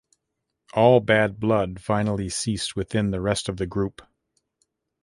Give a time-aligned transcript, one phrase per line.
[0.73, 4.01] All bad blood finally ceased within the rest of the group.